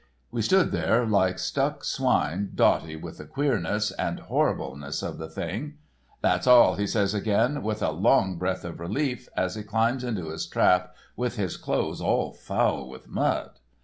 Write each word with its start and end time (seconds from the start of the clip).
We 0.31 0.41
stood 0.41 0.71
there 0.71 1.05
like 1.05 1.37
stuck 1.37 1.83
swine, 1.83 2.53
dotty 2.55 2.95
with 2.95 3.19
the 3.19 3.25
queerness, 3.25 3.89
the 3.95 4.23
horribleness 4.27 5.03
of 5.03 5.19
the 5.19 5.29
thing. 5.29 5.75
"'That's 6.23 6.47
all,' 6.47 6.73
he 6.73 6.87
says 6.87 7.13
again, 7.13 7.61
with 7.61 7.83
a 7.83 7.91
long 7.91 8.39
breath 8.39 8.65
of 8.65 8.79
relief, 8.79 9.29
as 9.37 9.53
he 9.53 9.61
climbs 9.61 10.03
into 10.03 10.29
his 10.31 10.47
trap 10.47 10.95
with 11.15 11.35
his 11.35 11.55
clothes 11.55 12.01
all 12.01 12.33
foul 12.33 12.89
with 12.89 13.07
mud. 13.07 13.51